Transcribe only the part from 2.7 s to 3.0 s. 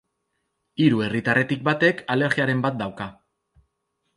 du.